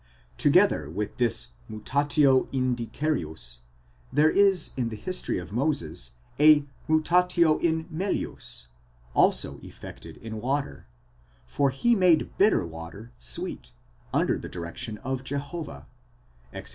Together 0.39 0.89
with 0.89 1.17
this 1.17 1.51
mutatio 1.69 2.47
in 2.51 2.75
deterius, 2.75 3.59
there 4.11 4.31
is 4.31 4.71
in 4.75 4.89
the 4.89 4.95
history 4.95 5.37
of 5.37 5.51
Moses 5.51 6.15
a 6.39 6.65
muzatio 6.89 7.59
in 7.61 7.85
melius, 7.91 8.65
also 9.13 9.59
effected 9.61 10.17
in 10.17 10.41
water, 10.41 10.87
for 11.45 11.69
he 11.69 11.93
made 11.93 12.35
bitter 12.39 12.65
water 12.65 13.11
sweet, 13.19 13.73
under 14.11 14.39
the 14.39 14.49
direction 14.49 14.97
of 15.03 15.23
Jehovah 15.23 15.85
(Exod. 16.51 16.69